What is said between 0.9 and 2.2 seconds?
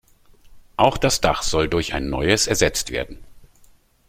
das Dach soll durch ein